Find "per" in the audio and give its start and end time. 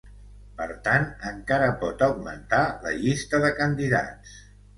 0.61-0.65